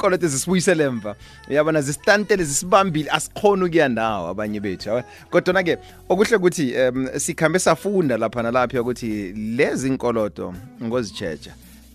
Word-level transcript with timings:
koloto 0.00 0.26
zisibuyisele 0.26 0.84
emva. 0.84 1.14
Uyabona 1.50 1.82
zisitantele 1.82 2.44
zisibambile 2.44 3.10
asikhona 3.10 3.64
ukuya 3.64 3.88
ndawo 3.88 4.28
abanye 4.28 4.60
bethu 4.60 5.02
kodwa 5.30 5.62
ke 5.62 5.78
okuhle 6.08 6.36
ukuthi 6.36 6.74
um, 6.74 7.08
sikhambe 7.18 7.58
safunda 7.58 8.16
lapha 8.16 8.42
nalapha 8.42 8.80
ukuthi 8.80 9.32
lezi 9.32 9.88
inkoloto 9.88 10.54
ngozichecha 10.82 11.52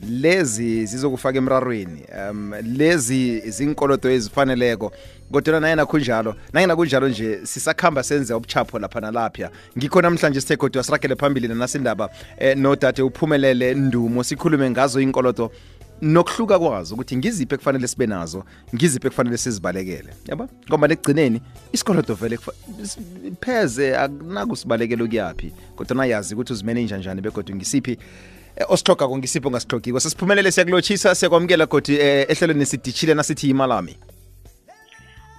lezi 0.10 0.86
zizokufaka 0.86 1.38
emrarweni 1.38 2.04
um 2.30 2.54
lezi 2.78 3.40
zinkoloto 3.52 4.10
ezifaneleko. 4.10 4.92
Kodwa 5.32 5.60
nayena 5.60 5.86
kunjalo 5.86 6.36
nayena 6.54 6.76
kunjalo 6.76 7.10
nje 7.10 7.40
sisakhamba 7.44 8.04
senze 8.04 8.34
ubuchapho 8.34 8.80
lapha 8.80 9.02
nalapha. 9.02 9.50
Ngikho 9.78 10.02
namhlanje 10.02 10.42
sithe 10.42 10.58
kodwa 10.58 10.84
siragele 10.84 11.16
phambili 11.16 11.48
nanasindaba 11.48 12.10
eh, 12.38 12.58
nodade 12.58 13.02
uphumelele 13.02 13.74
ndumo 13.74 14.24
sikhulume 14.24 14.70
ngazo 14.70 15.02
inkoloto 15.02 15.52
nokuhluka 16.02 16.60
kwazo 16.60 16.96
ukuthi 16.96 17.18
ngiziphi 17.18 17.56
ekufanele 17.56 17.88
sibe 17.88 18.08
nazo 18.08 18.44
ngiziphi 18.76 19.08
ekufanele 19.08 19.38
sizibalekele. 19.38 20.14
Yaba? 20.28 20.48
Ngoba 20.68 20.88
nekugcineni 20.88 21.42
isikoloto 21.74 22.14
vele 22.14 22.38
pheze 23.42 23.98
akunakusibalekela 23.98 25.04
ukuyaphi 25.04 25.54
kodwa 25.76 25.96
nayazi 25.96 26.34
ukuthi 26.34 26.54
uzimanenja 26.54 26.98
njani 26.98 27.22
begodwa 27.22 27.56
ngisiphi 27.56 27.98
osihloga 28.70 29.08
kongisiphi 29.08 29.50
ngisipho 29.50 30.00
sesiphumelele 30.00 30.52
siyakulotshisa 30.52 31.16
siyakwamukela 31.16 31.66
godi 31.66 31.96
eh, 31.96 32.26
ehlelweni 32.30 32.66
sidishile 32.66 33.14
nasithi 33.14 33.50
imalami 33.50 33.98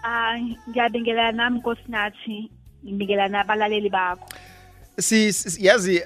Ah 0.04 0.38
ngiyabingelela 0.68 1.32
nami 1.32 1.58
nkosinathi. 1.58 2.50
Ngibingelela 2.84 3.28
nabalaleli 3.28 3.90
bakho 3.90 4.26
si 4.98 5.34
yazi 5.58 6.02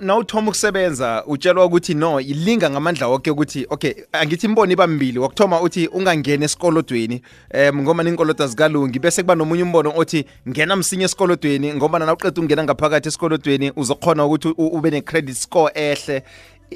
nawuthoma 0.00 0.48
ukusebenza 0.48 1.24
utshelwa 1.26 1.64
ukuthi 1.64 1.94
no 1.94 2.20
ilinga 2.20 2.70
ngamandla 2.70 3.08
wonke 3.08 3.30
ukuthi 3.30 3.66
okay 3.70 3.92
angithi 4.12 4.46
imbono 4.46 4.72
iba 4.72 4.86
mbili 4.86 5.18
wokuthoma 5.18 5.60
uthi 5.60 5.86
ungangena 5.86 6.44
esikolodweni 6.44 7.22
um 7.70 7.82
ngoba 7.82 8.04
inkolodo 8.04 8.46
zikalungi 8.46 8.98
bese 8.98 9.22
kuba 9.22 9.34
nomunye 9.34 9.62
umbono 9.62 9.92
othi 9.96 10.24
ngena 10.48 10.76
msinye 10.76 11.04
esikolodweni 11.04 11.74
ngoba 11.74 11.98
nawuqeda 11.98 12.30
ukungena 12.30 12.64
ngaphakathi 12.64 13.08
esikolodweni 13.08 13.72
uzokhona 13.76 14.24
ukuthi 14.24 14.54
ube 14.56 14.90
ne-credit 14.90 15.36
score 15.36 15.72
ehle. 15.74 16.22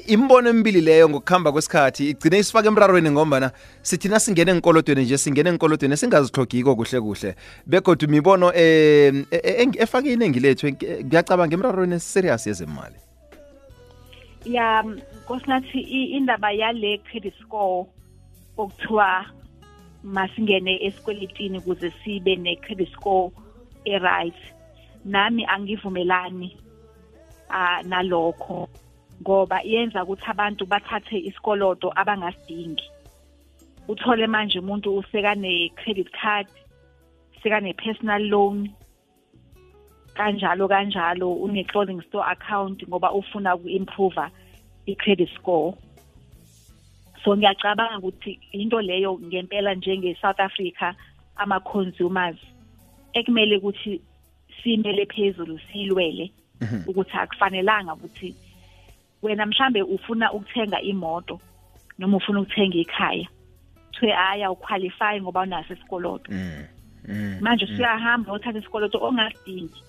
Imbono 0.07 0.49
emibili 0.49 0.81
leyo 0.81 1.09
ngokuhamba 1.09 1.51
kwesikhathi 1.51 2.09
igcine 2.09 2.39
isifaka 2.39 2.67
emrarweni 2.67 3.11
ngombana 3.11 3.51
sithina 3.81 4.19
singene 4.19 4.51
enkolodweni 4.51 5.03
nje 5.03 5.17
singene 5.17 5.49
enkolodweni 5.49 5.93
esingazithlogiko 5.93 6.75
kuhle 6.75 7.01
kuhle. 7.01 7.35
Begodwa 7.65 8.07
imibono 8.09 8.51
eh 8.53 9.25
efake 9.79 10.13
iningi 10.13 10.39
lethu 10.39 10.67
ngiyacabanga 10.67 11.53
emrarweni 11.53 11.99
serious 11.99 12.47
yezemali. 12.47 12.95
Ya 14.45 14.83
nkosinathi 14.83 15.79
indaba 16.17 16.51
yale 16.51 16.97
credit 16.97 17.33
score 17.41 17.87
okuthiwa 18.57 19.25
masingene 20.03 20.83
esikweletini 20.85 21.57
ukuze 21.57 21.93
sibe 22.03 22.35
ne-credit 22.35 22.91
score 22.93 23.31
e-right 23.85 24.35
nami 25.05 25.45
angivumelani 25.45 26.57
uh, 27.49 27.87
nalokho. 27.87 28.69
Ngoba 29.21 29.63
iyenza 29.63 30.03
ukuthi 30.03 30.25
abantu 30.27 30.65
bathathe 30.65 31.17
isikoloto 31.29 31.91
abangasidingi 31.95 32.87
uthole 33.87 34.27
manje 34.27 34.59
umuntu 34.59 34.97
usekane-credit 34.97 36.09
card 36.21 36.47
sekane-personal 37.43 38.21
loan 38.21 38.69
kanjalo 40.17 40.67
kanjalo 40.67 41.27
une-clothing 41.45 42.01
store 42.07 42.25
account 42.31 42.87
ngoba 42.87 43.11
ufuna 43.11 43.55
uku-improve 43.55 44.25
i-credit 44.85 45.29
score 45.35 45.73
so 47.23 47.37
ngiyacabanga 47.37 47.97
ukuthi 47.97 48.39
into 48.51 48.81
leyo 48.81 49.19
ngempela 49.19 49.73
njenge-south 49.75 50.39
africa 50.39 50.93
ama-consumers 51.35 52.37
ekumele 53.13 53.57
ukuthi 53.57 54.01
simele 54.63 55.05
phezulu 55.05 55.59
silwele 55.59 56.31
mhm. 56.61 56.83
ukuthi 56.87 57.17
akufanelanga 57.17 57.93
ukuthi 57.93 58.35
wena 59.25 59.45
mhlambe 59.45 59.81
ufuna 59.81 60.31
ukuthenga 60.33 60.81
imoto 60.81 61.39
noma 61.99 62.17
ufuna 62.17 62.39
ukuthenga 62.41 62.77
ikhaya 62.77 63.27
kuthiwe 63.87 64.13
aya 64.13 64.51
uqualify 64.51 65.21
ngoba 65.21 65.41
unaso 65.41 65.73
isikoloto. 65.73 66.31
Mm, 66.31 66.63
mm, 67.07 67.37
manje 67.41 67.65
mm. 67.65 67.77
siyahamba 67.77 68.31
othatha 68.31 68.59
isikoloto 68.59 68.97
ongasidingi 69.01 69.81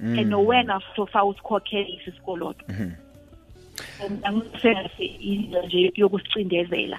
and 0.00 0.34
wena 0.34 0.80
sofa 0.96 1.24
usikhokhele 1.24 2.00
isikoloto 2.06 2.64
angikusengathi 4.22 5.04
into 5.04 5.62
nje 5.62 5.92
yokusicindezela 5.94 6.98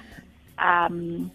um 0.58 1.30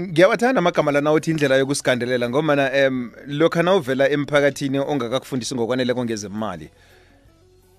ngiyawathanda 0.00 0.58
amagama 0.58 0.92
lana 0.92 1.12
uthi 1.12 1.30
indlela 1.30 1.56
yokusigandelela 1.56 2.30
ngomana 2.30 2.70
um 2.88 3.12
lokhu 3.26 3.62
nawuvela 3.62 4.10
emphakathini 4.10 4.78
ongakakufundisi 4.78 5.54
ngokwanele 5.54 5.94
kongezemali 5.94 6.70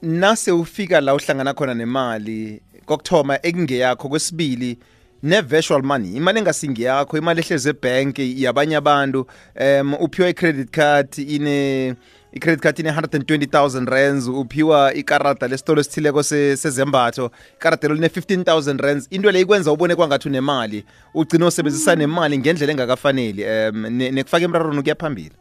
nase 0.02 0.52
ufika 0.52 1.02
la 1.02 1.16
uhlangana 1.16 1.54
khona 1.54 1.74
nemali 1.74 2.62
kokuthoma 2.86 3.40
ekungeyakho 3.44 4.10
kwesibili 4.10 4.78
ne-virtual 5.24 5.84
money. 5.84 6.16
Imali 6.16 6.40
engasingiyakho 6.40 7.18
imali 7.18 7.40
ehleze 7.42 7.70
ebank 7.70 8.20
yabanye 8.20 8.76
abantu 8.76 9.28
um 9.60 9.94
uphiwa 9.94 10.30
i-credit 10.30 10.70
card 10.72 11.18
ine 11.18 11.96
i-credit 12.34 12.62
card 12.62 12.80
ine-120,000 12.80 13.86
rands 13.86 14.28
uphiwa 14.28 14.94
ikarada 14.94 15.48
lesitolo 15.48 15.82
esithileko 15.82 16.24
sezembatho 16.24 17.32
ikarada 17.56 17.88
lo 17.88 17.96
line-15,000 17.96 18.82
rands. 18.82 19.08
Into 19.12 19.32
le 19.32 19.42
ikwenza 19.42 19.72
ubone 19.72 19.96
kwangathi 19.96 20.28
unemali 20.28 20.86
ugcine 21.14 21.46
usebenzisa 21.46 21.96
nemali 21.96 22.38
ngendlela 22.38 22.72
engakafaneli 22.72 23.44
um 23.46 23.90
nekufaka 23.90 24.46
emrarweni 24.46 24.80
ukuya 24.80 24.96
phambili. 24.96 25.36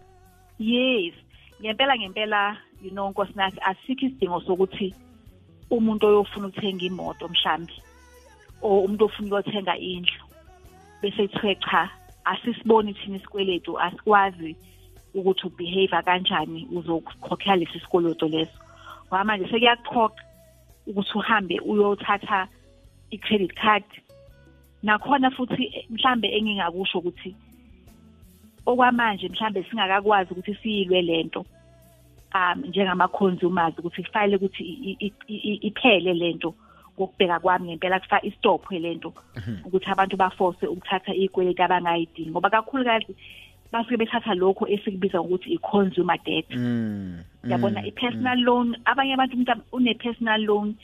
Yes 0.59 1.15
ngempela 1.61 1.97
ngempela 1.99 2.57
you 2.85 2.91
know 2.91 3.09
nkosinathi 3.11 3.59
asikho 3.61 4.07
isidingo 4.07 4.41
sokuthi 4.41 4.95
umuntu 5.71 6.07
oyofuna 6.07 6.47
ukuthenga 6.47 6.85
imoto 6.85 7.29
mhlambi 7.29 7.77
o 8.63 8.81
umuntu 8.85 9.05
ofuna 9.05 9.39
ukuthenga 9.41 9.75
indlu 9.79 10.25
bese 11.03 11.29
kuthiwe 11.29 11.55
cha 11.55 11.91
asisiboni 12.25 12.95
thina 12.95 13.17
isikweletu 13.17 13.81
asikwazi 13.81 14.57
ukuthi 15.15 15.47
ubehave 15.47 16.03
kanjani 16.03 16.69
uzokhokhela 16.73 17.57
lesi 17.57 17.81
sikoloto 17.81 18.29
leso. 18.29 18.59
Ngoba 19.07 19.25
manje 19.25 19.45
sekuyakuqhoqa 19.49 20.23
ukuthi 20.87 21.19
uhambe 21.19 21.61
uyothatha 21.61 22.49
i-credit 23.11 23.55
card. 23.55 23.85
Nakhona 24.83 25.31
futhi 25.31 25.87
mhlambe 25.91 26.29
engingakusho 26.37 26.99
ukuthi 26.99 27.37
okwamanje 28.67 29.29
mhlambe 29.29 29.63
singakakwazi 29.63 30.31
ukuthi 30.33 30.55
siyilwe 30.55 31.03
lento. 31.03 31.47
Um 32.35 32.63
njengama-consumers 32.69 33.79
ukuthi 33.79 34.03
kufanele 34.03 34.37
ukuthi 34.37 34.63
iphele 35.63 36.15
lento 36.15 36.55
ngokubheka 36.99 37.41
kwami 37.41 37.69
ngempela 37.69 38.01
kufa 38.01 38.23
istophe 38.23 38.79
lento 38.79 39.13
mhm. 39.37 39.57
ukuthi 39.65 39.91
abantu 39.91 40.17
baforce 40.17 40.67
ukuthatha 40.67 41.15
iyikweleti 41.15 41.63
abangayidingi 41.63 42.31
ngoba 42.31 42.51
kakhulukazi 42.51 43.15
basuke 43.73 43.97
bethatha 43.97 44.35
lokho 44.35 44.69
esikubiza 44.69 45.19
ngokuthi 45.21 45.53
i-consumer 45.53 46.19
debt 46.25 46.51
mm, 46.51 47.19
yabona 47.45 47.81
mm, 47.81 47.87
i-personal 47.87 48.39
mm. 48.39 48.45
loan 48.45 48.77
abanye 48.85 49.15
abantu 49.15 49.35
umuntu 49.35 49.53
une-personal 49.73 50.41
loan 50.41 50.75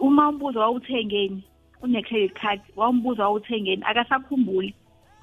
uma 0.00 0.28
umbuzo 0.28 0.60
wawuthengeni 0.60 1.42
une-credit 1.82 2.32
card 2.32 2.60
wawumbuza 2.76 3.22
wawuthengeni 3.22 3.82
akasakhumbuli 3.84 4.74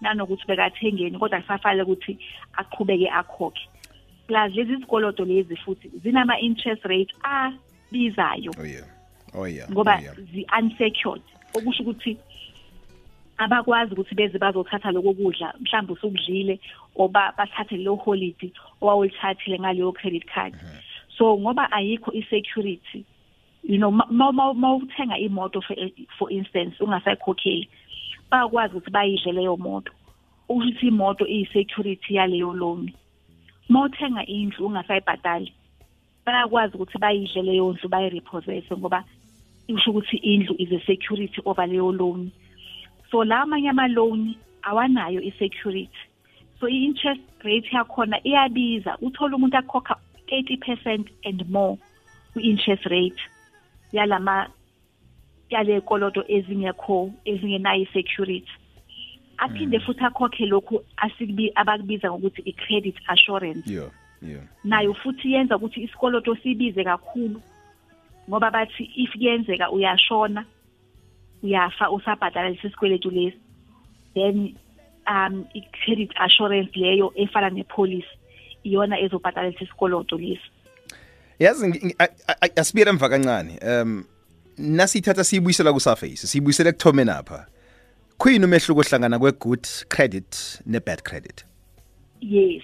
nanokuthi 0.01 0.45
bekathengeni 0.47 1.17
kodwa 1.17 1.41
kusafanele 1.41 1.83
ukuthi 1.83 2.17
aqhubeke 2.53 3.09
akhokhe 3.09 3.67
plus 4.31 4.55
lezi 4.55 4.75
zikoloto 4.75 5.25
lezi 5.25 5.55
futhi 5.55 5.91
zinama 6.03 6.39
interest 6.39 6.83
rate 6.85 7.13
abizayo. 7.23 8.51
Oh 8.59 8.63
yeah. 8.63 8.85
Oh 9.33 9.45
yeah. 9.45 9.69
Ngoba 9.71 9.97
oh, 9.97 10.03
yeah. 10.03 10.15
zi 10.33 10.45
unsecured 10.59 11.21
okusho 11.53 11.83
ukuthi 11.83 12.17
abakwazi 13.37 13.93
ukuthi 13.93 14.15
beze 14.15 14.39
bazothatha 14.39 14.91
lokho 14.91 15.13
kudla 15.13 15.53
mhlawumbe 15.59 15.93
usukudlile 15.93 16.59
oba 16.95 17.33
bathathe 17.37 17.77
lo 17.77 17.95
holiday 17.95 18.51
owawulithathile 18.81 19.59
ngaleyo 19.59 19.91
credit 19.91 20.25
card. 20.25 20.53
Mm 20.53 20.59
-hmm. 20.59 21.17
so 21.17 21.37
ngoba 21.37 21.71
ayikho 21.71 22.11
i-security 22.13 23.05
you 23.63 23.77
know 23.77 23.91
ma 23.91 24.75
uthenga 24.75 25.17
imoto 25.17 25.61
for, 25.61 25.75
for 26.17 26.31
instance 26.31 26.75
ungasayikhokheli 26.79 27.69
bayakwazi 28.29 28.75
ukuthi 28.75 28.91
bayidle 28.91 29.31
leyo 29.31 29.57
moto. 29.57 29.91
Ukuthi 30.49 30.87
imoto 30.87 31.27
iyi-security 31.27 32.15
yaleyo 32.15 32.53
loan. 32.53 32.91
Mawuthenga 33.71 34.25
indlu 34.25 34.65
ungasayibhadali 34.65 35.53
bayakwazi 36.25 36.75
ukuthi 36.75 36.97
bayidle 36.97 37.41
leyo 37.41 37.73
ndlu 37.73 37.89
bayirepossesse 37.89 38.77
ngoba 38.77 39.03
isho 39.67 39.91
ukuthi 39.91 40.17
indlu 40.17 40.55
is 40.59 40.71
a 40.71 40.79
security 40.85 41.41
over 41.45 41.67
leyo 41.67 41.91
loan. 41.91 42.31
So 43.11 43.23
la 43.23 43.41
amanye 43.41 43.69
ama-loan 43.69 44.35
awanayo 44.63 45.21
i-security. 45.21 45.99
So 46.59 46.67
i-interest 46.67 47.21
rate 47.43 47.69
yakhona 47.71 48.17
iyabiza 48.23 48.97
uthola 49.01 49.35
umuntu 49.35 49.57
akhokha 49.57 49.95
80 50.27 50.57
percent 50.57 51.07
and 51.23 51.49
more 51.49 51.77
kwi-interest 52.33 52.85
rate 52.85 53.21
yalama 53.91 54.47
yale 55.49 55.81
koloto 55.81 56.23
ezingekho 56.27 57.11
ezingenayo 57.25 57.81
i-security. 57.81 58.51
Aphinde 59.41 59.79
futhi 59.79 60.03
akhokhe 60.05 60.45
lokhu 60.45 60.83
asikubi 60.97 61.51
abakubiza 61.55 62.07
ngokuthi 62.11 62.41
i-credit 62.45 62.95
assurance. 63.07 63.65
Yo 63.73 63.91
yo 64.21 64.39
nayo 64.63 64.93
futhi 64.93 65.33
yenza 65.33 65.57
ukuthi 65.57 65.81
isikoloto 65.83 66.35
sibize 66.35 66.83
kakhulu 66.83 67.41
ngoba 68.29 68.51
bathi 68.51 68.83
if 68.95 69.11
kuyenzeka 69.11 69.71
uyashona 69.71 70.45
uyafa 71.43 71.89
usabhadala 71.91 72.49
lesi 72.49 72.69
sikweletu 72.69 73.09
lesi 73.11 73.37
then 74.13 74.55
um 75.07 75.45
i-credit 75.53 76.11
assurance 76.15 76.71
leyo 76.79 77.13
efana 77.15 77.49
nepolice 77.49 78.07
iyona 78.63 78.99
ezobhadala 78.99 79.49
lesi 79.49 79.65
sikoloto 79.65 80.17
lesi. 80.17 80.49
Yazi 81.39 81.67
ngi- 81.67 81.95
a- 81.99 82.13
a- 82.41 82.55
asibuyele 82.61 82.89
emva 82.91 83.09
kancane. 83.09 83.57
Um 83.65 84.03
nasiyithatha 84.57 85.23
siyibuyisela 85.23 85.73
kusurface 85.73 86.27
siyibuyisele 86.27 86.69
ekuthomeni 86.69 87.09
apha. 87.11 87.47
Kuyini 88.21 88.45
umehluko 88.45 88.81
ohlangana 88.81 89.19
kwe-good 89.19 89.65
credit 89.89 90.61
ne-bad 90.65 91.01
credit? 91.03 91.45
Yes. 92.21 92.63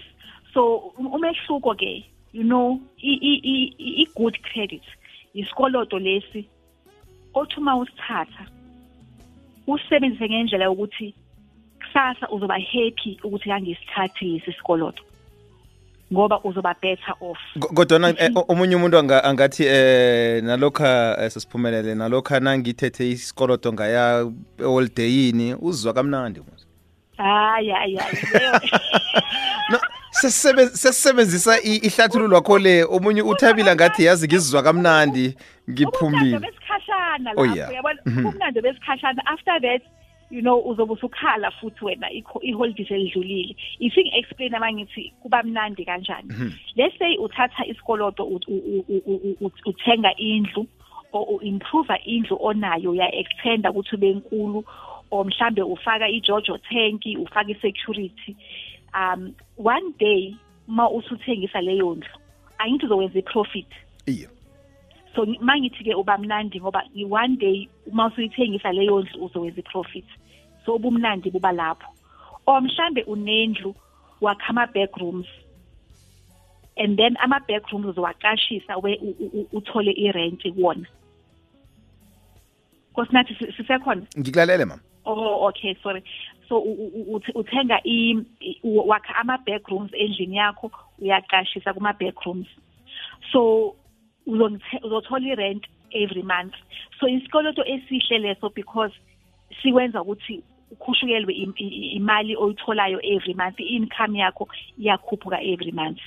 So 0.54 0.92
um- 0.98 1.12
umehluko 1.14 1.74
ke 1.74 2.04
you 2.32 2.44
know 2.44 2.80
i-good 3.02 4.38
credit 4.42 4.82
isikoloto 5.34 5.98
lesi 5.98 6.46
othi 7.34 7.56
uma 7.58 7.76
usithatha 7.76 8.46
usebenzise 9.66 10.28
ngendlela 10.28 10.64
yokuthi 10.64 11.14
kusasa 11.78 12.28
uzoba 12.30 12.54
happy 12.54 13.18
ukuthi 13.24 13.48
kangisithathi 13.48 14.24
lesi 14.24 14.52
sikoloto 14.52 15.02
ngoba 16.12 16.40
uzoba 16.44 16.74
better 16.82 17.14
off. 17.20 17.38
Ko- 17.60 17.68
kodwana 17.74 18.08
eh, 18.18 18.30
o- 18.34 18.44
omunye 18.48 18.76
umuntu 18.76 18.98
anga- 18.98 19.24
angathi 19.24 19.64
eh 19.66 20.42
nalokha 20.42 21.16
eh, 21.20 21.30
sesiphumelele 21.30 21.94
nalokha 21.94 22.40
nangithethe 22.40 23.10
isikoloto 23.10 23.72
ngaya 23.72 24.26
eholideyini 24.60 25.54
uzizwa 25.54 25.92
kamnandi 25.92 26.40
mos. 26.40 26.66
Hayi 27.16 27.70
hayi 27.70 27.96
hayi 27.96 28.16
leyo 28.32 28.52
no 29.70 29.78
sesisebe- 30.22 30.70
sesisebenzisa 30.70 31.60
i- 31.62 31.76
ihlathululo 31.76 32.36
wakho 32.36 32.58
le 32.58 32.84
omunye 32.84 33.22
uthabile 33.22 33.74
ngathi 33.74 34.04
yazi 34.04 34.26
ngizizwa 34.26 34.62
kamnandi 34.62 35.26
ubumnandi 35.28 35.70
ngiphumile 35.70 36.38
besikhashana 36.38 37.30
Oh, 37.36 37.44
lapho 37.44 37.56
yeah. 37.58 37.72
yabona 37.74 38.00
ubumnandi 38.06 38.60
besikhashana 38.60 39.22
after 39.26 39.60
that 39.60 39.82
you 40.30 40.40
know 40.42 40.60
uzobe 40.70 40.92
usukhala 40.92 41.50
futhi 41.50 41.84
wena 41.84 42.10
ikho- 42.10 42.40
iholiday 42.42 42.86
selidlulile 42.86 43.56
ifike 43.78 44.10
explain 44.18 44.54
abangithi 44.54 45.12
kuba 45.22 45.42
mnandi 45.42 45.84
kanjani? 45.84 46.28
Let's 46.76 46.98
say 46.98 47.16
uthatha 47.16 47.66
isikoloto 47.66 48.24
u- 48.24 48.40
u- 48.48 48.84
u- 48.88 49.02
u- 49.06 49.36
u- 49.40 49.52
uthenga 49.66 50.16
indlu 50.16 50.66
or 51.12 51.26
u-improve 51.34 51.94
indlu 52.04 52.36
onayo 52.40 52.90
uya-extenda 52.90 53.70
ukuthi 53.70 53.94
ube 53.96 54.14
nkulu 54.14 54.64
or 55.10 55.24
mhlambe 55.26 55.62
ufaka 55.62 56.08
i-jojo 56.08 56.58
tank 56.58 57.02
ufaka 57.22 57.50
i-security 57.50 58.36
um 58.94 59.32
one 59.64 59.92
day 59.98 60.34
uma 60.68 60.90
usuthengisa 60.90 61.60
leyo 61.60 61.94
ndlu 61.94 62.08
angithi 62.58 62.84
uzowenza 62.86 63.18
i-profit. 63.18 63.66
Iyo 64.06 64.28
so 65.18 65.26
ngi- 65.26 65.40
mangithi 65.42 65.82
ke 65.84 65.94
uba 65.98 66.14
mnandi 66.18 66.60
ngoba 66.62 66.82
one 67.10 67.36
day 67.36 67.68
uma 67.90 68.06
usuyithengisa 68.06 68.70
leyo 68.72 69.00
ndlu 69.02 69.24
uzowenza 69.24 69.58
i-profit 69.60 70.04
so 70.64 70.74
ubumnandi 70.74 71.30
buba 71.30 71.52
lapho. 71.52 71.90
Or 72.46 72.60
mhlambe 72.62 73.02
unendlu 73.02 73.74
wakha 74.20 74.48
ama-backrooms 74.48 75.26
and 76.76 76.96
then 76.96 77.16
ama-backrooms 77.20 77.86
uzowaqashisa 77.86 78.78
uthole 79.52 79.90
i-rent 79.92 80.42
kuwona. 80.54 80.86
Kosinathi 82.94 83.34
si- 83.34 83.52
sisekhona? 83.52 84.06
Ngikulalele 84.18 84.64
mama. 84.64 84.82
Oh 85.04 85.48
okay 85.48 85.74
sorry. 85.82 86.02
So 86.48 86.60
uthenga 87.34 87.80
wakha 88.62 89.16
ama 89.16 89.38
backrooms 89.38 89.90
endlini 89.94 90.36
yakho 90.36 90.70
uyaqashisa 91.02 91.74
kuma 91.74 91.92
backrooms 91.92 92.46
so 93.32 93.74
uzothola 94.28 95.26
i-rent 95.26 95.64
every 95.92 96.22
month. 96.22 96.54
So 97.00 97.08
isikoloto 97.08 97.64
esihle 97.64 98.18
leso 98.18 98.50
because 98.54 98.92
sikwenza 99.62 100.02
ukuthi 100.02 100.42
ukhushukelwe 100.70 101.32
imali 101.96 102.36
oyitholayo 102.36 103.00
every 103.02 103.34
month. 103.34 103.60
I-income 103.60 104.18
yakho 104.18 104.48
iyakhuphuka 104.78 105.40
every 105.42 105.72
month. 105.72 106.00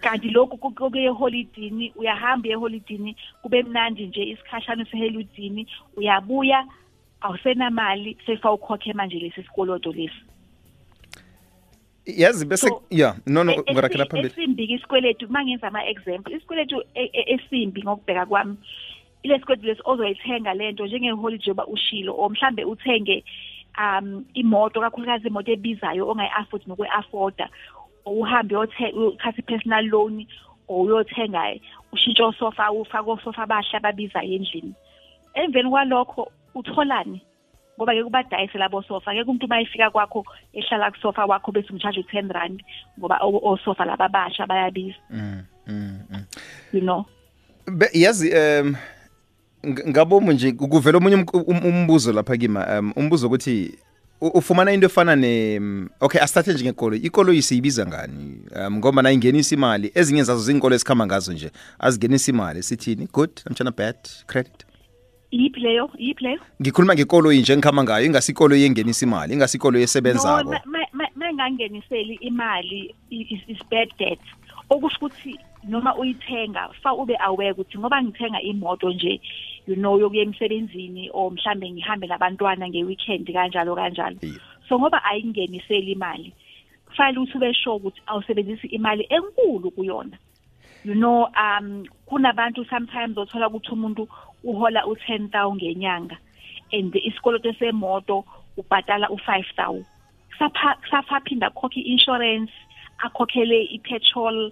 Kanti 0.00 0.30
lokhu 0.30 0.58
kuke 0.58 1.02
eholidini 1.02 1.92
uyahamba 1.96 2.48
eholidini 2.48 3.16
kube 3.42 3.62
mnandi 3.62 4.06
nje 4.06 4.22
isikhashana 4.22 4.84
seholidini 4.84 5.66
uyabuya 5.96 6.66
awusenamali 7.20 8.16
sefa 8.26 8.52
ukhokhe 8.52 8.92
manje 8.92 9.18
lesi 9.18 9.42
sikoloto 9.42 9.92
lesi. 9.92 10.31
Yazi 12.06 12.46
bese 12.46 12.68
So, 12.68 12.82
ya 12.90 13.14
no 13.26 13.44
no 13.44 13.52
E- 13.52 13.62
ngirakhela 13.72 14.04
esi- 14.04 14.10
phambili 14.10 14.32
esimbi 14.32 14.66
ke 14.66 14.74
isikweletu 14.74 15.28
mangenza 15.28 15.68
ama 15.68 15.86
example 15.86 16.36
isikweletu 16.36 16.82
e- 16.94 17.10
e- 17.12 17.34
esimbi 17.34 17.82
ngokubheka 17.82 18.26
kwami 18.26 18.56
ile 19.22 19.38
sikweletu 19.38 19.66
lesi 19.66 19.82
ozoyithenga 19.84 20.54
lento 20.54 20.86
njenge 20.86 21.10
holiday 21.10 21.48
yoba 21.48 21.66
ushilo 21.66 22.14
o 22.18 22.28
mhlambe 22.28 22.64
uthenge 22.64 23.24
um 23.78 24.24
imoto 24.34 24.80
kakhulukazi 24.80 25.28
imoto 25.28 25.52
ebizayo 25.52 26.08
ongayi 26.08 26.30
afford 26.36 26.62
nokwe 26.66 26.88
afforda 26.88 27.48
uhambe 28.06 28.56
uyothatha 28.56 29.38
i-personal 29.38 29.84
loan 29.86 30.26
or 30.68 30.86
uyothenga 30.86 31.54
ushintsho 31.92 32.32
sofa 32.32 32.72
ufake 32.72 33.10
osofa 33.10 33.42
abahle 33.42 33.76
ababizayo 33.76 34.32
endlini. 34.32 34.74
Emveni 35.34 35.70
kwalokho 35.70 36.32
utholani? 36.54 37.20
Ngoba 37.78 37.92
ke 37.94 38.04
kubadayise 38.04 38.58
labo 38.58 38.82
sofa 38.82 39.12
ke 39.14 39.22
umuntu 39.22 39.48
mayifika 39.48 39.90
kwakho 39.90 40.24
ehlala 40.52 40.90
kusofa 40.90 41.24
wakho 41.26 41.52
bese 41.52 41.68
umcharge 41.72 42.00
u10 42.00 42.32
rand 42.32 42.62
ngoba 42.98 43.18
o- 43.22 43.52
osofa 43.52 43.84
laba 43.84 44.08
basha 44.08 44.46
bayabiza. 44.46 44.96
Mm, 45.10 45.42
mm, 45.66 45.98
mm. 46.10 46.24
you 46.72 46.80
know? 46.80 47.04
Be- 47.66 47.90
yazi 47.92 48.30
um 48.34 48.76
ng- 49.64 49.88
ngabomu 49.88 50.32
nje 50.32 50.52
kuvela 50.52 50.98
omunye 50.98 51.16
um- 51.16 51.44
um- 51.46 51.64
umbuzo 51.66 52.12
lapha 52.12 52.36
kima 52.36 52.78
um 52.78 52.92
umbuzo 52.96 53.26
ukuthi 53.26 53.78
u- 54.20 54.26
ufumana 54.38 54.72
into 54.72 54.86
efana 54.86 55.16
ne 55.16 55.60
mm, 55.60 55.88
okay 56.00 56.20
asithathe 56.20 56.52
nje 56.52 56.64
ngekolo 56.64 56.96
ikolo 56.96 57.32
isiyibiza 57.32 57.86
ngani? 57.86 58.38
Um 58.66 58.76
ngoba 58.76 59.02
nayo 59.02 59.14
ingenisa 59.14 59.54
imali 59.54 59.92
ezinye 59.94 60.22
zazo 60.22 60.40
zinkolo 60.42 60.74
esikhamba 60.74 61.06
ngazo 61.06 61.32
nje 61.32 61.50
azingenisa 61.78 62.30
imali 62.32 62.62
sithini? 62.62 63.08
Good 63.12 63.40
namtshana 63.46 63.70
bad 63.70 63.96
credit. 64.26 64.66
Yiphi 65.32 65.60
leyo? 65.60 65.90
Yiphi 65.98 66.24
leyo? 66.24 66.40
Ngikhuluma 66.62 66.94
ngekolo 66.94 67.32
nje 67.32 67.52
engikhamba 67.52 67.84
ngayo 67.84 68.06
ingasikolo 68.06 68.56
yengenisa 68.56 69.06
imali 69.06 69.34
ingasikolo 69.34 69.78
yesebenzako 69.78 70.54
mangangeniseli 71.14 72.14
imali 72.20 72.94
i- 73.10 73.26
is 73.34 73.40
is 73.48 73.58
bad 73.70 73.88
debt 73.98 74.20
okusho 74.70 74.96
ukuthi 74.96 75.38
noma 75.68 75.94
uyithenga 75.96 76.68
fa 76.82 76.92
ube 76.94 77.16
aware 77.20 77.52
ukuthi 77.52 77.78
ngoba 77.78 78.02
ngithenga 78.02 78.40
imoto 78.42 78.90
nje 78.92 79.20
you 79.66 79.74
know 79.76 79.98
yokuya 80.00 80.22
emsebenzini 80.22 81.10
or 81.12 81.30
mhlambe 81.32 81.70
ngihambe 81.70 82.06
nabantwana 82.06 82.68
ngeweekend 82.68 83.32
kanjalo 83.32 83.74
kanjalo. 83.76 84.16
So 84.68 84.78
ngoba 84.78 85.04
ayingeniseli 85.04 85.92
imali 85.92 86.32
kufanele 86.86 87.18
ukuthi 87.18 87.36
ube 87.36 87.54
sure 87.54 87.76
ukuthi 87.76 88.00
awusebenzisi 88.06 88.66
imali 88.66 89.06
enkulu 89.10 89.70
kuyona. 89.70 90.16
You 90.84 90.94
know 90.94 91.28
um 91.38 91.84
kunabantu 92.06 92.64
sometimes 92.68 93.16
othola 93.18 93.48
ukuthi 93.48 93.70
umuntu 93.72 94.08
uhola 94.44 94.82
u10000 94.82 95.54
ngenyanga 95.54 96.16
and 96.72 96.94
isikoloto 96.94 97.52
semoto 97.52 98.24
ubhadala 98.56 99.06
u5000 99.08 99.84
sapha 100.38 100.76
saphinda 101.10 101.46
akhokhe 101.46 101.80
insurance 101.80 102.52
akhokhele 102.98 103.62
ipetrol 103.62 104.50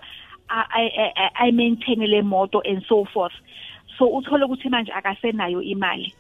i 0.49 1.53
maintain 1.53 2.01
le 2.01 2.23
moto 2.23 2.61
and 2.65 2.83
so 2.89 3.05
forth. 3.05 3.33
So 3.99 4.07
uthole 4.09 4.45
ukuthi 4.45 4.69
manje 4.69 4.93
akasenayo 4.93 5.63
imali. 5.63 6.15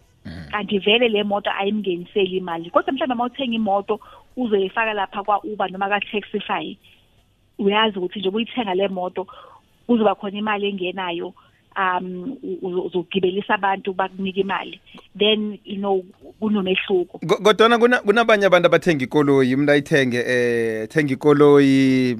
Kanti 0.50 0.78
vele 0.78 1.08
le 1.08 1.24
moto 1.24 1.50
ayimngeniseli 1.50 2.36
imali. 2.36 2.70
Kodwa 2.70 2.92
mhlawumbe 2.92 3.14
mawuthenga 3.14 3.54
imoto 3.54 4.00
uzoyifaka 4.36 4.92
lapha 4.92 5.22
kwa 5.22 5.44
Uber 5.44 5.70
noma 5.70 5.88
ka 5.88 6.00
Taxify 6.00 6.76
uyazi 7.58 7.98
ukuthi 7.98 8.18
nje 8.18 8.28
uyithenga 8.28 8.74
le 8.74 8.88
moto 8.88 9.26
kuzoba 9.86 10.14
khona 10.14 10.38
imali 10.38 10.68
engenayo. 10.68 11.34
Um 11.76 12.36
uzogibelisa 12.62 13.54
abantu 13.54 13.92
bakunika 13.92 14.40
imali. 14.40 14.80
Then 15.18 15.58
you 15.64 15.76
know 15.78 16.04
kunomehluko. 16.40 17.18
Ko- 17.18 17.42
kodwana 17.42 17.78
kuna- 17.78 18.00
kunabanye 18.00 18.46
abantu 18.46 18.66
abathenga 18.66 19.04
ikoloyi. 19.04 19.54
Umuntu 19.54 19.72
ayithenge 19.72 20.18
eh 20.26 20.88
thenga 20.88 21.12
ikoloyi 21.12 22.16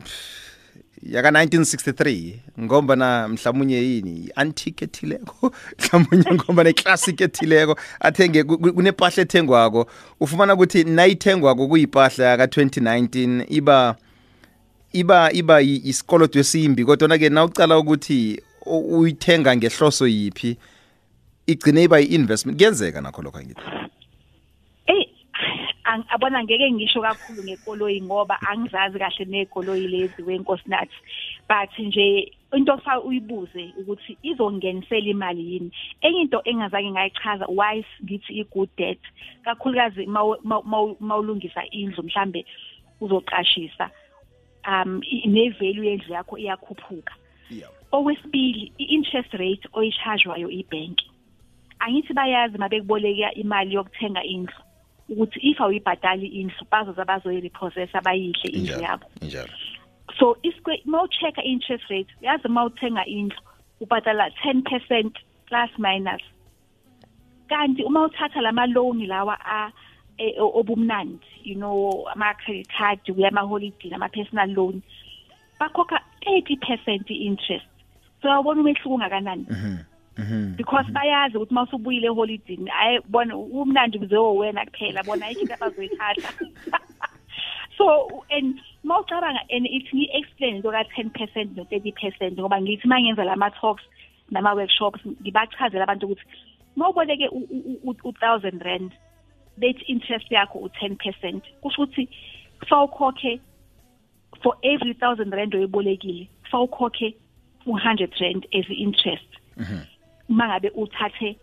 yaka 1.03 1.31
1963 1.31 2.35
ngomba 2.61 2.97
na 2.97 3.29
mhlawumnye 3.29 3.77
yini? 3.77 4.31
Antique 4.37 4.85
ethileko. 4.85 5.53
Mhlawumnye 5.79 6.33
ngomba 6.35 6.65
ne 6.65 6.73
classic 6.73 7.21
ethileko. 7.21 7.77
Athenge 8.01 8.45
ku- 8.45 8.59
ku- 8.59 8.73
kunepahla 8.73 9.23
ethengwako. 9.23 9.87
Ufumana 10.21 10.55
ukuthi 10.55 10.85
nayithengwako 10.85 11.69
kuyipahla 11.69 12.25
yaka 12.25 12.45
2019 12.47 13.45
iba 13.49 13.97
iba 14.93 15.33
iba 15.33 15.63
isikolodo 15.63 16.41
esimbi. 16.41 16.85
Kodwa 16.85 17.19
ke 17.19 17.29
nawucala 17.29 17.79
ukuthi 17.79 18.41
uyithenga 18.79 19.57
ngehloso 19.57 20.07
yiphi 20.07 20.57
igcine 21.47 21.83
iba 21.85 21.99
yi-investment? 21.99 22.59
Kuyenzeka 22.59 23.01
nakho 23.01 23.23
lokho 23.23 23.39
angithi? 23.39 23.61
Eh 24.87 25.07
ang- 25.85 26.05
abona 26.09 26.45
ngeke 26.45 26.71
ngisho 26.71 27.01
kakhulu 27.03 27.43
ngekoloyi 27.43 28.03
ngoba 28.03 28.39
angizazi 28.51 28.99
kahle 28.99 29.25
nekoloyi 29.25 29.89
lezi 29.89 30.23
wenkosinathi 30.23 30.95
but 31.49 31.71
nje 31.79 32.33
into 32.53 32.77
fa 32.79 33.01
uyibuze 33.01 33.75
ukuthi 33.79 34.19
izongenisela 34.23 35.07
imali 35.11 35.53
yini? 35.53 35.71
Enye 36.03 36.21
into 36.21 36.41
engazange 36.45 36.91
ngayichaza 36.91 37.47
why 37.49 37.85
ngithi 38.05 38.33
i-good 38.41 38.69
debt? 38.77 39.01
Kakhulukazi 39.45 40.07
mawu- 40.07 40.39
mawu- 40.45 40.65
mawu- 40.65 40.97
mawulungisa 41.01 41.63
indlu 41.71 42.03
mhlambe 42.03 42.45
uzoqashisa 43.01 43.91
um 44.69 45.01
i- 45.03 45.27
ne-value 45.27 45.87
yendlu 45.87 46.13
yakho 46.15 46.39
iyakhuphuka. 46.39 47.15
Yeah 47.51 47.71
okwesibili 47.93 48.73
i-interest 48.79 49.33
rate 49.33 49.69
oyishajwayo 49.73 50.51
ibhenki 50.51 51.11
angithi 51.79 52.13
bayazi 52.15 52.59
mabekuboleka 52.59 53.35
imali 53.35 53.75
yokuthenga 53.75 54.23
indlu 54.25 54.55
ukuthi 55.09 55.39
if 55.43 55.61
awuyibhadali 55.61 56.27
indlu 56.27 56.67
bazoza 56.71 57.05
bazoyi-repossessa 57.05 58.01
bayihle 58.01 58.49
indlu 58.49 58.59
injalo 58.61 58.83
yabo. 58.83 59.07
injalo. 59.23 59.49
So 60.19 60.37
isikwe 60.43 60.83
mawuchecka 60.85 61.43
i-interest 61.45 61.85
rate 61.91 62.11
yazi 62.21 62.49
mawuthenga 62.49 63.07
indlu 63.07 63.39
ubhadala 63.81 64.29
10 64.29 64.63
percent 64.63 65.17
plus 65.47 65.71
minus. 65.79 66.23
Kanti 67.49 67.83
uma 67.85 68.05
uthatha 68.07 68.41
lama 68.41 68.67
loan 68.67 69.07
lawa 69.07 69.37
a 69.45 69.73
e- 70.19 70.39
o- 70.39 70.53
obumnandi 70.61 71.27
you 71.43 71.55
know 71.57 72.07
ama 72.15 72.35
credit 72.35 72.69
card 72.69 73.01
kuya 73.05 73.29
ama 73.29 73.41
holiday 73.41 73.91
nama 73.91 74.09
personal 74.09 74.49
loan 74.51 74.83
bakhokha 75.61 75.99
80 76.27 76.57
percent 76.67 77.11
interest 77.11 77.67
siyabona 78.21 78.61
umehluko 78.61 78.95
ungakanani. 78.95 79.47
Mhm. 79.51 79.79
Mhm. 80.19 80.57
Because 80.57 80.87
bayazi 80.93 81.37
ukuthi 81.37 81.53
uma 81.53 81.63
usubuyile 81.63 82.07
eholidini 82.07 82.71
ayi 82.71 83.01
bona 83.09 83.37
umnandi 83.37 83.99
mzewo 83.99 84.37
wena 84.37 84.67
kuphela 84.67 85.03
bona 85.03 85.31
ikinto 85.31 85.55
abazoyithatha 85.55 86.31
so 87.79 88.25
and 88.31 88.61
mawucabanga 88.85 89.41
and 89.51 89.67
ithi 89.67 89.97
ngi-explain 89.97 90.57
into 90.57 90.71
ka-ten 90.71 91.11
percent 91.11 91.57
no-thirty 91.57 91.93
percent 91.93 92.39
ngoba 92.39 92.61
ngithi 92.61 92.85
uma 92.85 93.01
ngenza 93.01 93.25
lama-talks 93.25 93.85
nama-workshops 94.31 95.01
ngibachazele 95.07 95.83
abantu 95.83 96.07
ukuthi 96.07 96.25
uma 96.77 96.89
uboleke 96.89 97.29
u-thousand 98.05 98.63
rand 98.63 98.93
bethi 99.59 99.85
interest 99.87 100.31
yakho 100.31 100.59
u-ten 100.59 100.97
percent. 100.97 101.45
Kusho 101.63 101.83
ukuthi 101.83 102.09
kusawukhokhe 102.61 103.41
for 104.43 104.57
every 104.63 104.95
thousand 104.95 105.33
rand 105.33 105.55
oyibolekile 105.55 106.29
kusawukhokhe 106.43 107.15
u100 107.71 108.21
rand 108.21 108.47
as 108.59 108.67
interest. 108.71 109.31
Mhm. 109.57 109.81
Mangabe 110.29 110.71
uthathe 110.75 111.37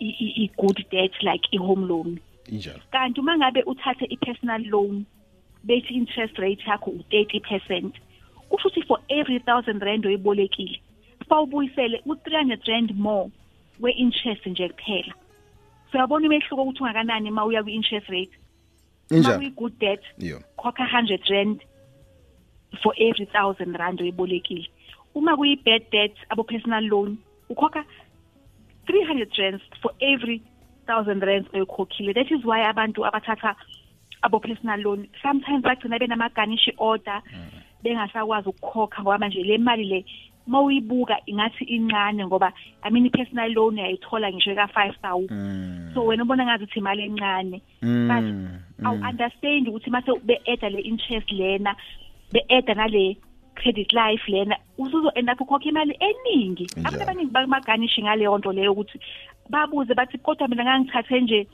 i 0.00 0.50
good 0.56 0.84
debt 0.90 1.12
like 1.22 1.48
i 1.52 1.58
home 1.58 1.86
loan. 1.86 2.18
Injalo. 2.52 2.80
Kanti 2.92 3.20
uma 3.20 3.36
ngabe 3.36 3.62
uthathe 3.66 4.06
i 4.10 4.16
personal 4.16 4.62
loan 4.72 5.04
bethi 5.64 5.94
interest 5.94 6.38
rate 6.38 6.62
yakho 6.66 6.90
u30% 6.90 7.90
kusho 8.50 8.68
ukuthi 8.68 8.86
for 8.86 8.98
every 9.08 9.38
1000 9.38 9.80
rand 9.80 10.06
oyibolekile 10.06 10.80
sawubuyisele 11.28 12.02
u300 12.06 12.68
rand 12.68 12.90
more 12.96 13.30
we 13.80 13.90
interest 13.92 14.46
nje 14.46 14.68
kuphela. 14.68 15.14
Siyabona 15.92 16.26
imehluko 16.26 16.62
ukuthi 16.62 16.82
ungakanani 16.82 17.30
mawuya 17.30 17.62
ku 17.62 17.68
interest 17.68 18.08
rate? 18.08 18.32
Injalo. 19.10 19.38
Mawu 19.38 19.50
good 19.50 19.78
debt 19.78 20.02
khokha 20.56 20.84
100 20.84 21.30
rand 21.30 21.60
for 22.82 22.94
every 22.98 23.26
1000 23.26 23.76
rand 23.76 24.00
oyibolekile. 24.00 24.68
Uma 25.14 25.36
kuyi 25.36 25.56
bad 25.56 25.82
debt 25.90 26.16
abo 26.28 26.44
personal 26.44 26.84
loan 26.84 27.18
ukhokha 27.48 27.84
300 28.86 29.38
rands 29.38 29.62
for 29.82 29.92
every 30.00 30.42
1000 30.86 31.20
rands 31.22 31.48
oyikhokhile 31.54 32.14
that 32.14 32.30
is 32.30 32.44
why 32.44 32.62
abantu 32.64 33.06
abathatha 33.06 33.56
abo 34.22 34.40
personal 34.40 34.80
loan 34.80 35.08
sometimes 35.22 35.62
bagcina 35.62 35.98
benamaganishi 35.98 36.72
order 36.78 37.22
bengasakwazi 37.82 38.48
ukukhokha 38.48 39.02
ngoba 39.02 39.18
manje 39.18 39.42
le 39.42 39.58
mali 39.58 39.84
le 39.84 40.04
mawuyibuka 40.46 41.16
ingathi 41.26 41.64
incane 41.64 42.26
ngoba 42.26 42.52
i 42.82 42.90
mean 42.90 43.06
i-personal 43.06 43.52
loan 43.52 43.78
uyayithola 43.78 44.32
ngisho 44.32 44.54
ka 44.54 44.66
5000 44.66 45.30
mm. 45.30 45.94
So 45.94 46.04
wena 46.04 46.22
ubona 46.22 46.44
ngathi 46.44 46.64
uthi 46.64 46.78
imali 46.78 47.02
encane. 47.02 47.62
But 47.80 48.24
mm. 48.24 48.58
awu 48.84 48.98
understand 49.08 49.68
ukuthi 49.68 49.90
mase 49.90 50.10
be-add 50.22 50.62
le 50.72 50.80
interest 50.80 51.32
lena 51.32 51.76
be-add 52.32 52.76
nale 52.76 53.16
credit 53.60 53.92
life 53.92 54.24
lena 54.28 54.56
usuzo 54.78 55.12
end 55.14 55.30
up 55.30 55.40
ukhokha 55.40 55.68
imali 55.68 55.94
eningi. 56.00 56.64
Njalo. 56.64 56.88
abantu 56.88 57.02
abaningi 57.02 57.32
bamaganishi 57.32 58.02
ngaleyo 58.02 58.38
nto 58.38 58.52
leyo 58.52 58.72
ukuthi 58.72 58.98
babuze 59.48 59.94
bathi 59.94 60.18
kodwa 60.18 60.48
mina 60.48 60.64
ngangithathe 60.64 61.20
nje 61.20 61.46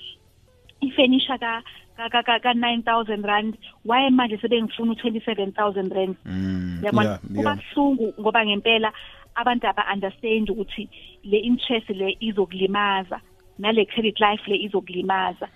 ifurniture 0.81 1.39
ka 1.39 1.63
ka 1.97 2.09
ka, 2.09 2.23
ka, 2.23 2.39
ka 2.39 2.53
9000 2.53 3.27
rand 3.27 3.57
why 3.85 4.11
manje 4.11 4.39
sebengifuna 4.39 4.93
u27000 4.93 5.95
rand? 5.95 6.17
Mm 6.25 6.81
yabona? 6.83 7.09
yeah 7.09 7.19
kuba 7.21 7.51
yeah. 7.51 7.59
Buhlungu 7.75 8.15
ngoba 8.21 8.47
ngempela 8.47 8.93
abantu 9.35 9.67
aba 9.69 9.85
understand 9.93 10.51
ukuthi 10.51 10.89
le 11.25 11.39
interest 11.39 11.91
le 11.91 12.17
izokulimaza. 12.21 13.21
Nale 13.59 13.85
credit 13.87 14.21
life 14.21 14.43
le 14.51 14.57
izokulimaza. 14.57 15.49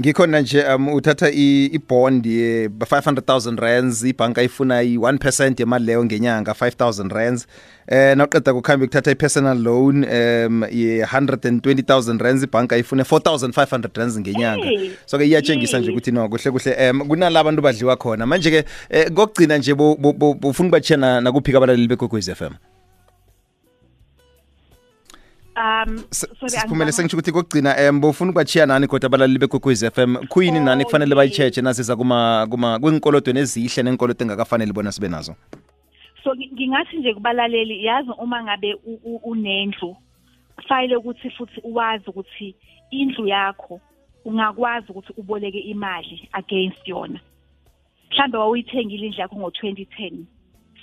Ngikhona 0.00 0.40
nje 0.40 0.64
um 0.74 0.88
uthatha 0.88 1.30
i 1.30 1.64
i 1.72 1.78
bond 1.88 2.26
ye 2.26 2.68
500000 2.68 3.60
rands 3.60 4.04
ibhanka 4.04 4.42
ifuna 4.42 4.82
i 4.82 4.96
1% 4.96 5.54
yemali 5.60 5.84
leyo 5.86 6.04
ngenyanga 6.04 6.52
5000 6.52 7.08
rands. 7.14 7.46
Eh 7.88 8.16
nawuqeda 8.16 8.54
kukhamba 8.54 8.84
ukuthatha 8.84 9.10
i 9.10 9.14
personal 9.14 9.58
loan 9.62 10.04
um 10.04 10.64
ye 10.72 11.04
120000 11.04 12.18
rands 12.22 12.42
ibhanka 12.42 12.76
ifuna 12.76 13.02
4500 13.02 13.98
rands 13.98 14.18
ngenyanga. 14.18 14.64
Hey, 14.64 14.90
so 15.06 15.18
ke 15.18 15.24
iyatshengisa 15.26 15.78
nje 15.78 15.86
yes. 15.90 15.92
ukuthi 15.94 16.12
no 16.12 16.28
kuhle 16.28 16.50
kuhle 16.50 16.90
um 16.90 17.08
kunalabo 17.08 17.38
abantu 17.48 17.62
badliwa 17.62 17.96
khona. 17.96 18.26
Manje 18.26 18.50
ke 18.50 18.64
eh, 18.90 19.10
kokugcina 19.10 19.58
nje 19.58 19.74
bo- 19.74 19.96
bo- 19.96 20.12
bo- 20.12 20.34
bufuna 20.34 20.68
ukubathina 20.68 21.20
nakuphika 21.20 21.58
abalaleli 21.58 21.88
begokwez 21.88 22.30
FM 22.34 22.54
um 25.56 25.96
S- 26.10 26.26
sorry, 26.38 26.50
sisiphumele 26.50 26.90
angizange- 26.90 26.92
sengisho 26.92 27.16
ukuthi 27.16 27.32
kokugcina 27.32 27.90
um 27.90 28.00
bofuna 28.00 28.30
ukubachiya 28.30 28.66
nani 28.66 28.86
kodwa 28.86 29.06
abalaleli 29.06 29.38
begokwez 29.38 29.84
FM 29.90 30.16
kuyini 30.28 30.58
Oh, 30.58 30.62
nani 30.62 30.84
kufanele 30.84 31.14
bayicheche 31.14 31.62
nasiza 31.62 31.96
kuma 31.96 32.46
kuma 32.50 32.78
kwinkolodweni 32.78 33.40
ezihle 33.40 33.82
nenkolodo 33.82 34.24
engakafanele 34.24 34.72
bona 34.72 34.92
sibe 34.92 35.08
nazo? 35.08 35.34
So 36.24 36.34
ngi- 36.34 36.50
ngingathi 36.54 36.96
nje 36.96 37.14
kubalaleli 37.14 37.84
yazi 37.84 38.10
uma 38.18 38.42
ngabe 38.42 38.74
unendlu 39.24 39.96
kufanele 40.56 40.96
ukuthi 40.96 41.30
futhi 41.30 41.60
uwazi 41.64 42.04
ukuthi 42.06 42.54
indlu 42.90 43.26
yakho 43.28 43.80
ungakwazi 44.24 44.86
ukuthi 44.90 45.12
uboleke 45.16 45.58
imali 45.58 46.28
against 46.32 46.88
yona. 46.88 47.20
Mhlambe 48.10 48.38
wawuyithengile 48.38 49.06
indlu 49.06 49.20
yakho 49.20 49.36
ngo-2010 49.36 50.12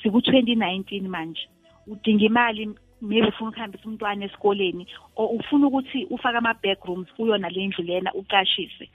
siku-2019 0.04 1.08
manje 1.08 1.42
udinga 1.88 2.26
imali 2.26 2.70
maybe 3.02 3.28
ufuna 3.28 3.50
ukuhambisa 3.50 3.86
umntwana 3.86 4.26
esikoleni 4.26 4.88
or 5.16 5.30
ufuna 5.36 5.68
ukuthi 5.68 6.06
ufake 6.10 6.38
ama-backrooms 6.38 7.08
kuyona 7.16 7.50
le 7.50 7.68
ndlu 7.68 7.84
lena 7.84 8.14
uqashise 8.14 8.90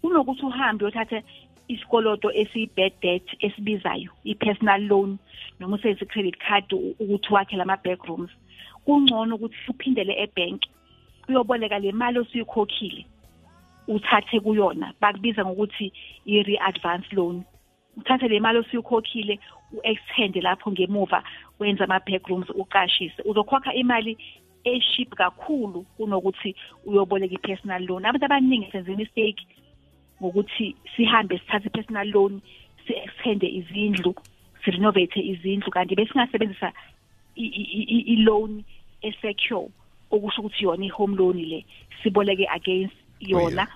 kunokuthi 0.00 0.46
uhambe 0.46 0.84
uyothatha 0.84 1.22
isikoloto 1.68 2.32
esiyi-bad 2.32 2.92
debt 3.02 3.26
esibizayo 3.40 4.10
i-personal 4.24 4.82
loan 4.82 5.18
noma 5.60 5.76
usebenzisa 5.76 6.04
i-credit 6.04 6.36
card 6.38 6.72
ukuthi 6.72 7.34
wakhe 7.34 7.56
lama-backrooms 7.56 8.30
kungcono 8.84 9.34
ukuthi 9.34 9.56
uphindele 9.68 10.14
ebhenki 10.22 10.70
uyoboleka 11.28 11.78
le 11.78 11.92
mali 11.92 12.18
osuyikhokhile 12.18 13.06
uthathe 13.88 14.40
kuyona. 14.40 14.92
Bakubiza 15.00 15.44
ngokuthi 15.44 15.92
i-re-advance 16.26 17.08
loan. 17.12 17.44
Uthathe 17.96 18.28
le 18.28 18.40
mali 18.40 18.58
osuyikhokhile 18.58 19.38
u-extend 19.72 20.36
lapho 20.36 20.70
ngemuva 20.70 21.22
wenza 21.58 21.84
ama-backrooms 21.84 22.50
uqashise 22.50 23.22
uzokhokha 23.24 23.74
imali 23.74 24.18
eship 24.64 25.14
kakhulu 25.14 25.86
kunokuthi 25.96 26.54
uyoboleka 26.86 27.34
i-personal 27.34 27.82
loan. 27.86 28.04
Abantu 28.04 28.24
abaningi 28.26 28.70
senze 28.72 28.96
mistake 28.96 29.46
ngokuthi 30.22 30.76
sihambe 30.96 31.38
sithathe 31.38 31.66
i-personal 31.66 32.08
loan 32.08 32.40
si-extende 32.86 33.48
izindlu 33.48 34.14
sirenovate 34.64 35.20
izindlu 35.20 35.70
kanti 35.70 35.94
besingasebenzisa 35.94 36.72
i-loan 37.36 38.64
esecure 39.02 39.70
okusho 40.10 40.40
ukuthi 40.42 40.64
yona 40.64 40.84
i-home 40.86 41.16
loan 41.16 41.36
le 41.36 41.64
siboleke 42.02 42.46
against 42.48 42.96
yona. 43.20 43.66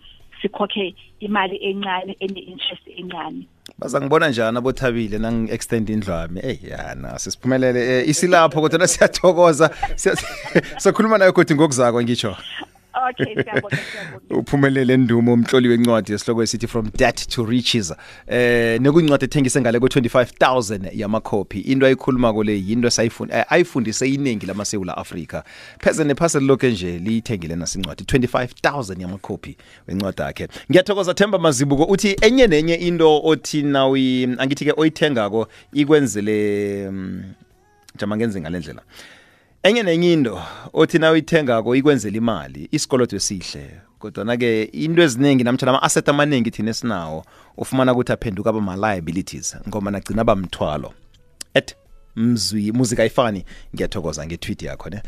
Sikhokhe 0.43 0.95
imali 1.21 1.57
encane 1.57 2.17
ene-interest 2.21 2.87
encane. 2.97 3.47
Baza 3.79 4.01
ngibona 4.01 4.29
njani 4.29 4.59
abothabile 4.59 5.19
nangi-extend 5.19 5.89
indlwami? 5.89 6.41
Eyi 6.43 6.59
yana 6.71 7.19
sisiphumelele 7.19 8.03
um 8.05 8.11
isilapho 8.11 8.61
kodwa 8.61 8.89
siyathokoza. 8.89 9.71
Siya- 9.95 10.17
sokhuluma 10.83 11.19
nayo 11.19 11.33
kodwa 11.33 11.57
ngokuzakwa 11.57 12.03
ngitsho. 12.03 12.37
Okay 13.09 13.35
siyabonga 13.35 13.77
siyabonga. 13.77 14.21
Uphumelele 14.41 14.97
ndumo 14.97 15.33
umhloli 15.33 15.69
wencwadi 15.69 16.13
esihloko 16.13 16.43
esithi 16.43 16.67
from 16.67 16.91
debt 16.97 17.29
to 17.29 17.45
riches. 17.45 17.95
Eh 18.27 18.81
nekuyincwadi 18.81 19.25
ethengise 19.25 19.61
ngale 19.61 19.81
ku 19.81 19.87
25000 19.87 20.91
yamakhopi 20.93 21.61
into 21.61 21.87
ayikhuluma 21.87 22.33
ko 22.33 22.43
le 22.45 22.59
yinto 22.59 22.89
esayifunda 22.89 23.51
ayifundise 23.51 24.09
iningi 24.09 24.47
lamasewula 24.47 24.97
Africa 24.97 25.43
pheze 25.79 26.05
nephaseli 26.05 26.47
lokho 26.47 26.67
nje 26.67 26.99
liyithengile 26.99 27.57
nasincwadi 27.57 28.05
25000 28.05 29.01
yamakhopi 29.01 29.57
wencwadi 29.89 30.23
yakhe 30.23 30.49
ngiyathokoza 30.71 31.15
Themba 31.15 31.39
Mazibuko 31.39 31.85
uthi 31.85 32.17
enye 32.21 32.47
nenye 32.47 32.75
into 32.75 33.21
othi 33.25 33.63
nawi 33.63 34.25
angithi 34.39 34.65
ke 34.65 34.73
oyithengako 34.77 35.49
ikwenzele 35.73 36.91
mm, 36.91 37.23
jama 37.99 38.17
ngenze 38.17 38.41
ngalendlela 38.41 38.83
enye 39.63 39.83
nenye 39.83 40.13
into 40.13 40.43
othi 40.73 40.99
na 40.99 41.11
uyithengako 41.11 41.77
ikwenzela 41.77 42.17
imali 42.17 42.69
isikolodo 42.73 43.17
esihle 43.17 43.81
kodwana-ke 43.99 44.63
into 44.63 45.03
eziningi 45.03 45.45
namtshana 45.45 45.73
ama-asset 45.73 46.09
amaningi 46.09 46.51
thina 46.51 46.71
esinawo 46.71 47.25
ufumana 47.57 47.93
ukuthi 47.93 48.13
aphenduka 48.13 48.51
aba 48.51 48.61
ma-liabilities 48.61 49.57
ngoba 49.69 49.91
nagcina 49.91 50.25
bamthwalo 50.25 50.93
et 51.55 51.77
mzwi 52.17 52.73
muzika 52.73 53.03
ayifani. 53.03 53.45
Ngiyathokoza 53.75 54.27
ngetweet 54.27 54.63
yakho 54.63 54.91
ne 54.91 55.03